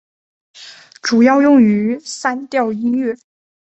[1.03, 3.15] 主要用于散调音乐。